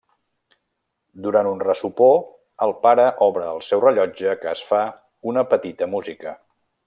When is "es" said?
4.57-4.65